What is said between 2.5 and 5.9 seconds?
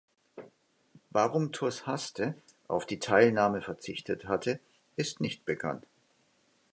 auf die Teilnahme verzichtet hatte, ist nicht bekannt.